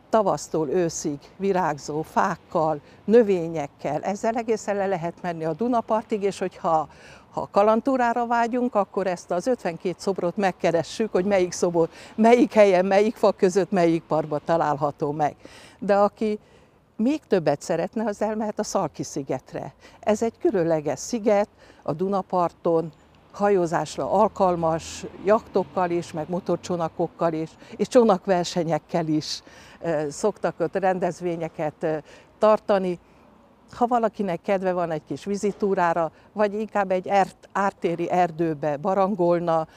tavasztól 0.09 0.69
őszig 0.69 1.19
virágzó 1.37 2.01
fákkal, 2.01 2.81
növényekkel. 3.05 4.01
Ezzel 4.01 4.35
egészen 4.35 4.75
le 4.75 4.85
lehet 4.85 5.21
menni 5.21 5.45
a 5.45 5.53
Dunapartig, 5.53 6.23
és 6.23 6.39
hogyha 6.39 6.89
ha 7.37 7.47
kalantúrára 7.51 8.25
vágyunk, 8.25 8.75
akkor 8.75 9.07
ezt 9.07 9.31
az 9.31 9.47
52 9.47 9.95
szobrot 9.97 10.37
megkeressük, 10.37 11.11
hogy 11.11 11.25
melyik 11.25 11.51
szobor, 11.51 11.89
melyik 12.15 12.53
helyen, 12.53 12.85
melyik 12.85 13.15
fa 13.15 13.31
között, 13.31 13.71
melyik 13.71 14.03
parkban 14.03 14.41
található 14.45 15.11
meg. 15.11 15.35
De 15.79 15.95
aki 15.95 16.39
még 16.95 17.21
többet 17.27 17.61
szeretne, 17.61 18.03
az 18.05 18.21
elmehet 18.21 18.59
a 18.59 18.63
Szalki-szigetre. 18.63 19.73
Ez 19.99 20.21
egy 20.21 20.37
különleges 20.39 20.99
sziget 20.99 21.49
a 21.83 21.93
Dunaparton, 21.93 22.91
hajózásra 23.31 24.11
alkalmas, 24.11 25.05
jaktokkal 25.23 25.89
is, 25.89 26.11
meg 26.11 26.29
motorcsónakokkal 26.29 27.33
is, 27.33 27.49
és 27.75 27.87
csónakversenyekkel 27.87 29.07
is 29.07 29.41
szoktak 30.09 30.59
ott 30.59 30.75
rendezvényeket 30.75 32.03
tartani 32.39 32.99
ha 33.71 33.87
valakinek 33.87 34.41
kedve 34.41 34.71
van 34.71 34.91
egy 34.91 35.01
kis 35.07 35.25
vizitúrára, 35.25 36.11
vagy 36.33 36.53
inkább 36.53 36.91
egy 36.91 37.07
ert, 37.07 37.49
ártéri 37.51 38.09
erdőbe 38.09 38.77
barangolna, 38.77 39.67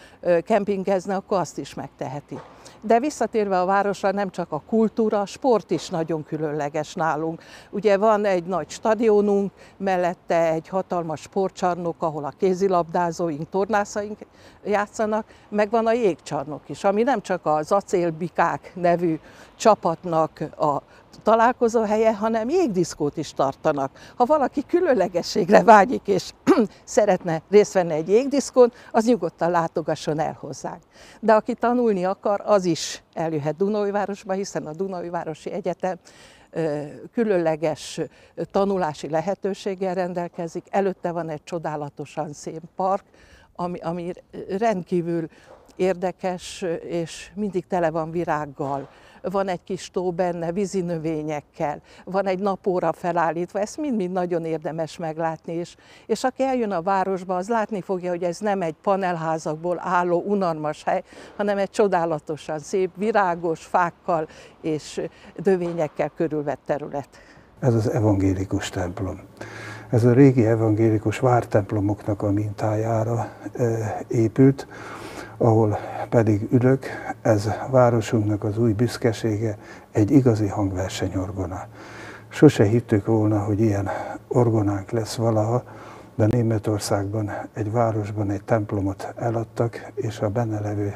kempingezne, 0.45 1.15
akkor 1.15 1.39
azt 1.39 1.59
is 1.59 1.75
megteheti. 1.75 2.39
De 2.83 3.01
visszatérve 3.01 3.61
a 3.61 3.65
városra, 3.65 4.11
nem 4.11 4.31
csak 4.31 4.53
a 4.53 4.63
kultúra, 4.69 5.21
a 5.21 5.27
sport 5.27 5.71
is 5.71 5.89
nagyon 5.89 6.25
különleges 6.25 6.95
nálunk. 6.95 7.43
Ugye 7.71 7.97
van 7.97 8.25
egy 8.25 8.45
nagy 8.45 8.71
stadionunk, 8.71 9.53
mellette 9.77 10.53
egy 10.53 10.69
hatalmas 10.69 11.21
sportcsarnok, 11.21 12.03
ahol 12.03 12.25
a 12.25 12.33
kézilabdázóink, 12.39 13.49
tornászaink 13.49 14.19
játszanak, 14.65 15.25
meg 15.49 15.71
van 15.71 15.87
a 15.87 15.93
jégcsarnok 15.93 16.69
is, 16.69 16.85
ami 16.85 17.03
nem 17.03 17.21
csak 17.21 17.47
az 17.47 17.73
Acélbikák 17.73 18.73
nevű 18.75 19.19
csapatnak 19.57 20.41
a 20.59 20.83
találkozó 21.23 21.83
helye, 21.83 22.15
hanem 22.15 22.49
jégdiszkót 22.49 23.17
is 23.17 23.33
tartanak. 23.33 23.91
Ha 24.17 24.25
valaki 24.25 24.65
különlegességre 24.67 25.63
vágyik 25.63 26.09
és 26.09 26.31
szeretne 26.85 27.43
részt 27.51 27.73
venni 27.73 27.93
egy 27.93 28.09
jégdiszkón, 28.09 28.73
az 28.91 29.05
nyugodtan 29.07 29.51
látogasson 29.51 30.19
el 30.19 30.37
hozzánk. 30.41 30.83
De 31.21 31.33
aki 31.33 31.55
tanulni 31.55 32.05
akar, 32.05 32.43
az 32.45 32.65
is 32.65 33.03
eljöhet 33.13 33.57
Dunaújvárosba, 33.57 34.33
hiszen 34.33 34.67
a 34.67 34.73
Dunaújvárosi 34.73 35.51
Egyetem 35.51 35.99
különleges 37.13 38.01
tanulási 38.51 39.09
lehetőséggel 39.09 39.95
rendelkezik. 39.95 40.65
Előtte 40.71 41.11
van 41.11 41.29
egy 41.29 41.45
csodálatosan 41.45 42.33
szép 42.33 42.63
park, 42.77 43.05
ami, 43.55 43.79
ami 43.79 44.13
rendkívül 44.59 45.29
érdekes, 45.77 46.65
és 46.83 47.31
mindig 47.35 47.67
tele 47.67 47.91
van 47.91 48.11
virággal 48.11 48.89
van 49.23 49.49
egy 49.49 49.63
kis 49.65 49.91
tó 49.91 50.11
benne, 50.11 50.53
vízi 50.53 50.81
növényekkel, 50.81 51.81
van 52.05 52.27
egy 52.27 52.39
napóra 52.39 52.93
felállítva, 52.93 53.61
ezt 53.61 53.77
mind-mind 53.77 54.13
nagyon 54.13 54.45
érdemes 54.45 54.97
meglátni, 54.97 55.53
és, 55.53 55.77
és 56.07 56.25
aki 56.25 56.43
eljön 56.43 56.71
a 56.71 56.83
városba, 56.83 57.37
az 57.37 57.49
látni 57.49 57.81
fogja, 57.81 58.11
hogy 58.11 58.23
ez 58.23 58.39
nem 58.39 58.63
egy 58.63 58.75
panelházakból 58.83 59.81
álló 59.81 60.23
unalmas 60.27 60.85
hely, 60.85 61.03
hanem 61.37 61.59
egy 61.59 61.71
csodálatosan 61.71 62.59
szép, 62.59 62.91
virágos 62.95 63.65
fákkal 63.65 64.29
és 64.61 65.01
növényekkel 65.45 66.11
körülvett 66.17 66.61
terület. 66.67 67.09
Ez 67.61 67.75
az 67.75 67.91
evangélikus 67.91 68.69
templom. 68.69 69.21
Ez 69.91 70.05
a 70.05 70.13
régi 70.13 70.47
evangélikus 70.47 71.19
vártemplomoknak 71.19 72.23
a 72.23 72.31
mintájára 72.31 73.29
épült, 74.09 74.67
ahol 75.41 75.79
pedig 76.09 76.49
ülök, 76.51 76.87
ez 77.23 77.49
városunknak 77.71 78.45
az 78.45 78.59
új 78.59 78.73
büszkesége, 78.73 79.59
egy 79.93 80.11
igazi 80.11 80.47
hangversenyorgona. 80.47 81.67
Sose 82.29 82.65
hittük 82.65 83.07
volna, 83.07 83.39
hogy 83.39 83.61
ilyen 83.61 83.89
orgonánk 84.29 84.91
lesz 84.91 85.15
valaha, 85.15 85.63
de 86.15 86.27
Németországban 86.27 87.31
egy 87.53 87.73
városban 87.73 88.31
egy 88.31 88.45
templomot 88.45 89.13
eladtak, 89.17 89.93
és 89.95 90.21
a 90.21 90.29
benne 90.29 90.61
levő 90.61 90.95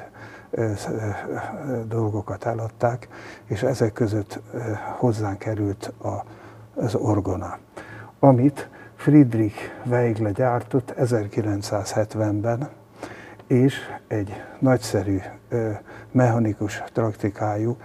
dolgokat 1.89 2.45
eladták, 2.45 3.09
és 3.45 3.63
ezek 3.63 3.93
között 3.93 4.41
hozzánk 4.99 5.39
került 5.39 5.93
a, 6.03 6.25
az 6.75 6.95
orgona, 6.95 7.59
amit 8.19 8.69
Friedrich 8.97 9.57
Weigle 9.87 10.31
gyártott 10.31 10.95
1970-ben, 10.99 12.69
és 13.55 13.79
egy 14.07 14.43
nagyszerű 14.59 15.21
mechanikus 16.13 16.83
traktikájú, 16.93 17.77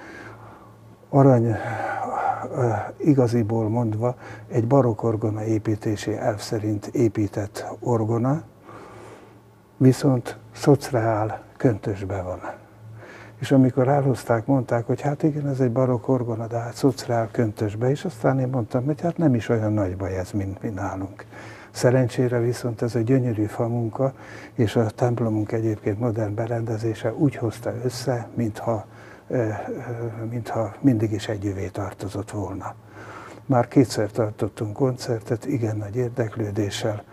arany 1.09 1.55
igaziból 2.97 3.69
mondva 3.69 4.15
egy 4.47 4.67
barokk 4.67 5.03
orgona 5.03 5.43
építési 5.43 6.17
elv 6.17 6.38
szerint 6.38 6.85
épített 6.85 7.65
orgona, 7.79 8.43
viszont 9.77 10.38
szociál 10.51 11.41
köntösbe 11.57 12.21
van. 12.21 12.39
És 13.39 13.51
amikor 13.51 13.88
elhozták, 13.88 14.45
mondták, 14.45 14.85
hogy 14.85 15.01
hát 15.01 15.23
igen, 15.23 15.47
ez 15.47 15.59
egy 15.59 15.71
barokk 15.71 16.07
orgona, 16.07 16.47
de 16.47 16.57
hát 16.57 16.73
szociál 16.73 17.29
köntösbe, 17.31 17.89
és 17.89 18.05
aztán 18.05 18.39
én 18.39 18.47
mondtam, 18.47 18.85
hogy 18.85 19.01
hát 19.01 19.17
nem 19.17 19.35
is 19.35 19.49
olyan 19.49 19.73
nagy 19.73 19.97
baj 19.97 20.17
ez, 20.17 20.31
mint 20.31 20.61
mi 20.61 20.69
nálunk. 20.69 21.25
Szerencsére 21.71 22.39
viszont 22.39 22.81
ez 22.81 22.95
a 22.95 22.99
gyönyörű 22.99 23.45
famunka 23.45 24.13
és 24.53 24.75
a 24.75 24.85
templomunk 24.89 25.51
egyébként 25.51 25.99
modern 25.99 26.35
berendezése 26.35 27.13
úgy 27.13 27.35
hozta 27.35 27.73
össze, 27.83 28.27
mintha, 28.33 28.85
mintha 30.29 30.75
mindig 30.79 31.11
is 31.11 31.27
együvé 31.27 31.67
tartozott 31.67 32.31
volna. 32.31 32.75
Már 33.45 33.67
kétszer 33.67 34.11
tartottunk 34.11 34.73
koncertet, 34.73 35.45
igen 35.45 35.77
nagy 35.77 35.95
érdeklődéssel, 35.95 37.03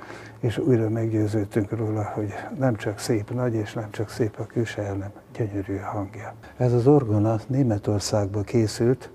és 0.41 0.59
újra 0.59 0.89
meggyőződtünk 0.89 1.71
róla, 1.71 2.11
hogy 2.15 2.35
nem 2.59 2.77
csak 2.77 2.99
szép 2.99 3.31
nagy, 3.31 3.55
és 3.55 3.73
nem 3.73 3.91
csak 3.91 4.09
szép 4.09 4.39
a 4.39 4.47
külseje, 4.47 4.89
hanem 4.89 5.11
gyönyörű 5.37 5.77
a 5.77 5.87
hangja. 5.87 6.35
Ez 6.57 6.73
az 6.73 6.87
orgona 6.87 7.39
Németországba 7.47 8.41
készült, 8.41 9.11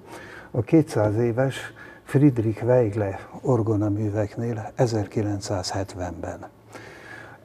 a 0.52 0.62
200 0.62 1.16
éves 1.16 1.74
Friedrich 2.12 2.64
Weigle 2.64 3.20
orgonaműveknél 3.42 4.72
1970-ben. 4.78 6.46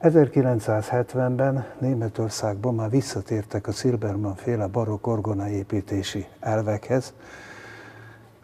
1970-ben 0.01 1.65
Németországban 1.79 2.75
már 2.75 2.89
visszatértek 2.89 3.67
a 3.67 3.71
Silbermann 3.71 4.35
féle 4.35 4.67
barokk 4.67 5.07
orgonaépítési 5.07 6.25
elvekhez, 6.39 7.13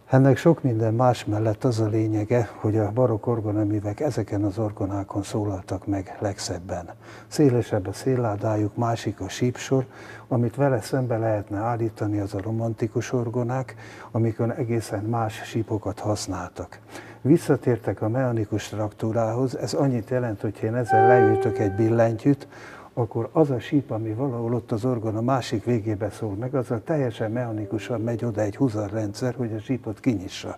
ennek 0.10 0.38
sok 0.38 0.64
minden 0.64 0.94
más 0.94 1.26
mellett 1.26 1.64
az 1.64 1.80
a 1.80 1.88
lényege, 1.88 2.50
hogy 2.56 2.78
a 2.78 2.92
barokk 2.92 3.28
orgonaművek 3.28 4.00
ezeken 4.00 4.44
az 4.44 4.58
orgonákon 4.58 5.24
szólaltak 5.24 5.88
meg 5.88 6.18
legszebben. 6.20 6.90
Szélesebb 7.28 7.88
a 7.88 7.94
szélládájuk, 7.94 8.76
másik 8.76 9.20
a 9.20 9.30
sípsor, 9.30 9.86
amit 10.28 10.56
vele 10.56 10.82
szembe 10.82 11.18
lehetne 11.18 11.58
állítani, 11.58 12.20
az 12.20 12.34
a 12.34 12.42
romantikus 12.42 13.14
orgonák, 13.14 13.76
amikor 14.12 14.54
egészen 14.58 15.04
más 15.04 15.42
sípokat 15.44 16.00
használtak. 16.00 16.80
Visszatértek 17.22 18.02
a 18.02 18.10
mechanikus 18.10 18.64
struktúrához, 18.64 19.58
ez 19.58 19.74
annyit 19.74 20.10
jelent, 20.10 20.42
hogy 20.42 20.60
én 20.64 20.76
ezzel 20.76 21.08
leütök 21.08 21.58
egy 21.60 21.76
billentyűt, 21.76 22.48
akkor 22.94 23.30
az 23.32 23.50
a 23.50 23.60
síp, 23.60 23.92
ami 23.92 24.14
valahol 24.14 24.54
ott 24.54 24.72
az 24.72 24.86
orgon 24.86 25.16
a 25.16 25.22
másik 25.22 25.64
végébe 25.64 26.10
szól 26.10 26.36
meg, 26.36 26.56
az 26.56 26.72
a 26.72 26.84
teljesen 26.84 27.32
mechanikusan 27.32 28.02
megy 28.02 28.26
oda 28.26 28.42
egy 28.42 28.56
húzarrendszer, 28.56 29.34
hogy 29.36 29.54
a 29.54 29.60
sípot 29.60 30.00
kinyissa. 30.00 30.58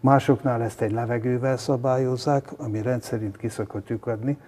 Másoknál 0.00 0.62
ezt 0.62 0.80
egy 0.80 0.92
levegővel 0.92 1.56
szabályozzák, 1.56 2.52
ami 2.56 2.82
rendszerint 2.82 3.36
ki 3.36 3.48
szokott 3.48 3.88
lyukadni, 3.88 4.38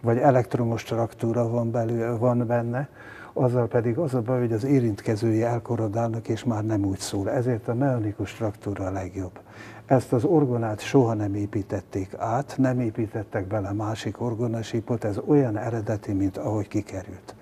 vagy 0.00 0.18
elektromos 0.18 0.82
traktúra 0.82 1.48
van, 1.48 1.70
belül, 1.70 2.18
van 2.18 2.46
benne, 2.46 2.88
azzal 3.32 3.66
pedig 3.66 3.98
az 3.98 4.14
a 4.14 4.20
baj, 4.20 4.38
hogy 4.38 4.52
az 4.52 4.64
érintkezői 4.64 5.42
elkorodálnak, 5.42 6.28
és 6.28 6.44
már 6.44 6.64
nem 6.64 6.84
úgy 6.84 6.98
szól. 6.98 7.30
Ezért 7.30 7.68
a 7.68 7.74
mechanikus 7.74 8.34
traktúra 8.34 8.84
a 8.84 8.90
legjobb. 8.90 9.38
Ezt 9.86 10.12
az 10.12 10.24
orgonát 10.24 10.80
soha 10.80 11.14
nem 11.14 11.34
építették 11.34 12.14
át, 12.18 12.54
nem 12.58 12.80
építettek 12.80 13.46
bele 13.46 13.72
másik 13.72 14.20
orgonasípot, 14.20 15.04
ez 15.04 15.18
olyan 15.26 15.56
eredeti, 15.56 16.12
mint 16.12 16.36
ahogy 16.36 16.68
kikerült. 16.68 17.34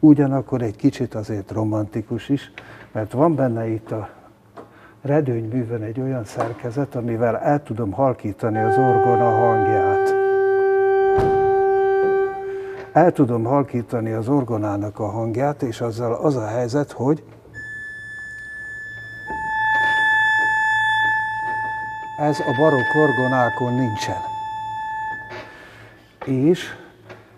Ugyanakkor 0.00 0.62
egy 0.62 0.76
kicsit 0.76 1.14
azért 1.14 1.50
romantikus 1.50 2.28
is, 2.28 2.52
mert 2.92 3.12
van 3.12 3.34
benne 3.34 3.66
itt 3.66 3.90
a 3.90 4.08
redőnyművön 5.02 5.82
egy 5.82 6.00
olyan 6.00 6.24
szerkezet, 6.24 6.94
amivel 6.94 7.38
el 7.38 7.62
tudom 7.62 7.92
halkítani 7.92 8.58
az 8.58 8.76
orgona 8.78 9.30
hangját. 9.30 10.14
El 12.92 13.12
tudom 13.12 13.44
halkítani 13.44 14.12
az 14.12 14.28
orgonának 14.28 14.98
a 14.98 15.06
hangját, 15.06 15.62
és 15.62 15.80
azzal 15.80 16.12
az 16.12 16.36
a 16.36 16.46
helyzet, 16.46 16.92
hogy 16.92 17.22
ez 22.16 22.40
a 22.40 22.54
barokk 22.58 22.94
orgonákon 22.94 23.74
nincsen. 23.74 24.20
És 26.24 26.74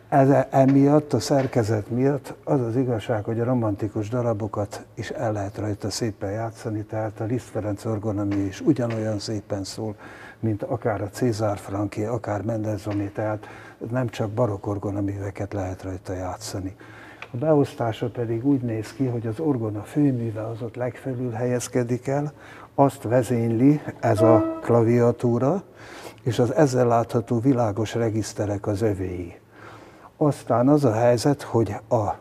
ez, 0.08 0.28
emiatt, 0.50 1.12
a 1.12 1.20
szerkezet 1.20 1.90
miatt 1.90 2.34
az 2.44 2.60
az 2.60 2.76
igazság, 2.76 3.24
hogy 3.24 3.40
a 3.40 3.44
romantikus 3.44 4.08
darabokat 4.08 4.84
is 4.94 5.10
el 5.10 5.32
lehet 5.32 5.58
rajta 5.58 5.90
szépen 5.90 6.30
játszani, 6.30 6.82
tehát 6.82 7.20
a 7.20 7.24
Liszt 7.24 7.48
Ferenc 7.48 7.84
orgonami 7.84 8.34
is 8.34 8.60
ugyanolyan 8.60 9.18
szépen 9.18 9.64
szól, 9.64 9.96
mint 10.40 10.62
akár 10.62 11.00
a 11.00 11.08
Cézár 11.08 11.58
Franki, 11.58 12.04
akár 12.04 12.42
Mendelssohn, 12.42 13.12
tehát 13.14 13.46
nem 13.90 14.08
csak 14.08 14.30
barokk 14.30 14.66
orgonaműveket 14.66 15.52
lehet 15.52 15.82
rajta 15.82 16.12
játszani. 16.12 16.76
A 17.30 17.36
beosztása 17.36 18.08
pedig 18.08 18.46
úgy 18.46 18.60
néz 18.60 18.92
ki, 18.92 19.06
hogy 19.06 19.26
az 19.26 19.40
orgona 19.40 19.82
főműve 19.82 20.46
az 20.46 20.62
ott 20.62 20.76
legfelül 20.76 21.30
helyezkedik 21.30 22.06
el, 22.06 22.32
azt 22.74 23.02
vezényli 23.02 23.80
ez 24.00 24.20
a 24.20 24.58
klaviatúra, 24.60 25.62
és 26.22 26.38
az 26.38 26.54
ezzel 26.54 26.86
látható 26.86 27.38
világos 27.38 27.94
regiszterek 27.94 28.66
az 28.66 28.82
övéi. 28.82 29.34
Aztán 30.16 30.68
az 30.68 30.84
a 30.84 30.92
helyzet, 30.92 31.42
hogy 31.42 31.76
a, 31.88 32.14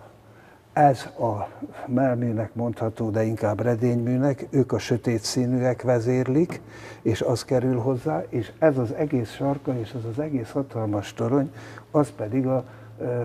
ez 0.74 1.06
a 1.20 1.48
melműnek 1.88 2.56
mondható, 2.56 3.10
de 3.10 3.24
inkább 3.24 3.62
redényműnek, 3.62 4.48
ők 4.50 4.72
a 4.72 4.80
sötét 4.80 5.24
színűek 5.24 5.82
vezérlik, 5.82 6.62
és 7.02 7.22
az 7.22 7.46
kerül 7.46 7.80
hozzá, 7.80 8.24
és 8.30 8.52
ez 8.60 8.78
az 8.78 8.94
egész 8.94 9.32
sarka, 9.32 9.80
és 9.80 9.94
az 9.94 10.06
az 10.06 10.20
egész 10.20 10.52
hatalmas 10.52 11.14
torony, 11.14 11.52
az 11.92 12.12
pedig 12.16 12.48
a 12.48 12.64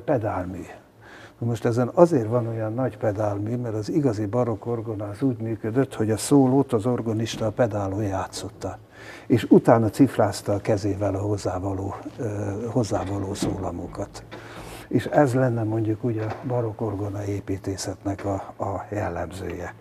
pedálmű. 0.04 0.62
Most 1.42 1.64
ezen 1.64 1.90
azért 1.94 2.26
van 2.26 2.46
olyan 2.46 2.74
nagy 2.74 2.96
pedálmű, 2.96 3.56
mert 3.56 3.74
az 3.74 3.88
igazi 3.88 4.26
barokk 4.26 4.66
orgona 4.66 5.08
az 5.08 5.22
úgy 5.22 5.38
működött, 5.38 5.94
hogy 5.94 6.10
a 6.10 6.16
szólót 6.16 6.72
az 6.72 6.86
organista 6.86 7.46
a 7.46 7.50
pedálon 7.50 8.02
játszotta, 8.02 8.78
és 9.26 9.46
utána 9.48 9.90
cifrázta 9.90 10.52
a 10.52 10.60
kezével 10.60 11.14
a 11.14 11.20
hozzávaló, 11.20 11.94
hozzávaló 12.66 13.34
szólamokat. 13.34 14.24
És 14.88 15.04
ez 15.04 15.34
lenne 15.34 15.62
mondjuk 15.62 16.04
úgy 16.04 16.18
a 16.18 16.46
barokk 16.46 16.80
orgona 16.80 17.24
építészetnek 17.24 18.24
a, 18.24 18.32
a 18.64 18.86
jellemzője 18.90 19.74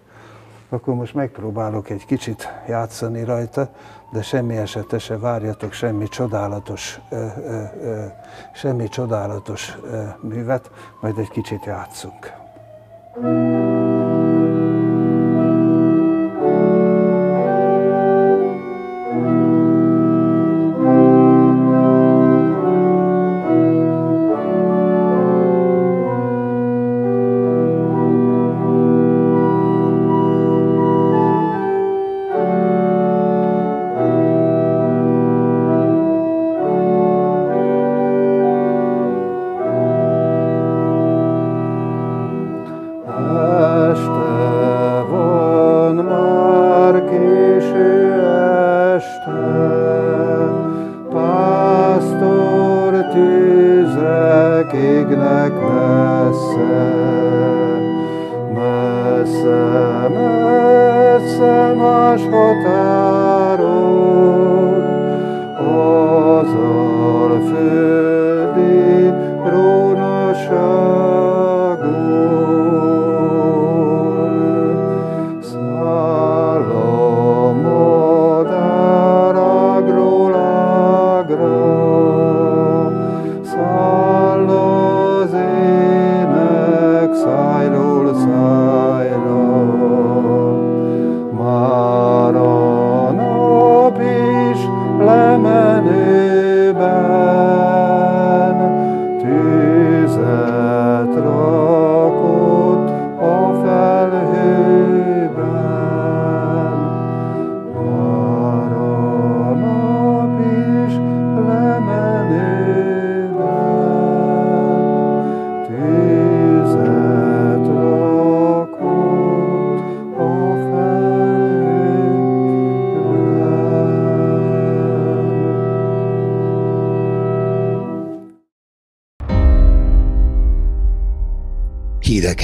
akkor 0.69 0.95
most 0.95 1.13
megpróbálok 1.13 1.89
egy 1.89 2.05
kicsit 2.05 2.49
játszani 2.67 3.23
rajta, 3.23 3.69
de 4.12 4.21
semmi 4.21 4.58
esetre 4.58 4.99
se 4.99 5.17
várjatok 5.17 5.73
semmi 5.73 6.08
csodálatos, 6.08 6.99
ö, 7.10 7.15
ö, 7.15 7.63
ö, 7.82 8.05
semmi 8.53 8.88
csodálatos 8.88 9.77
ö, 9.84 10.03
művet, 10.21 10.71
majd 11.01 11.17
egy 11.17 11.29
kicsit 11.29 11.65
játszunk. 11.65 12.38
thank 13.21 13.58